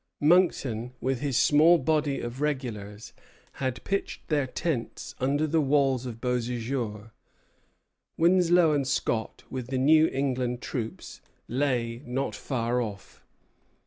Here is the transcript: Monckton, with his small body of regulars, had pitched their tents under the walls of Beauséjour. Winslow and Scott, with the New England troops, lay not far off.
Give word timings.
Monckton, 0.19 0.93
with 0.99 1.19
his 1.19 1.37
small 1.37 1.77
body 1.77 2.21
of 2.21 2.41
regulars, 2.41 3.13
had 3.61 3.83
pitched 3.83 4.27
their 4.29 4.47
tents 4.47 5.13
under 5.19 5.45
the 5.45 5.61
walls 5.61 6.07
of 6.07 6.19
Beauséjour. 6.19 7.11
Winslow 8.17 8.73
and 8.73 8.87
Scott, 8.87 9.43
with 9.51 9.67
the 9.67 9.77
New 9.77 10.07
England 10.07 10.59
troops, 10.59 11.21
lay 11.47 12.01
not 12.03 12.33
far 12.33 12.81
off. 12.81 13.21